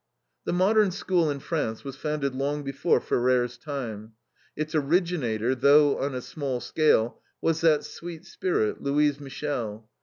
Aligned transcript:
The 0.45 0.51
Modern 0.53 0.89
School 0.89 1.29
in 1.29 1.39
France 1.39 1.83
was 1.83 1.95
founded 1.95 2.33
long 2.33 2.63
before 2.63 2.99
Ferrer's 2.99 3.55
time. 3.55 4.13
Its 4.55 4.73
originator, 4.73 5.53
though 5.53 5.99
on 5.99 6.15
a 6.15 6.21
small 6.23 6.59
scale, 6.59 7.21
was 7.39 7.61
that 7.61 7.85
sweet 7.85 8.25
spirit, 8.25 8.81
Louise 8.81 9.19
Michel. 9.19 9.87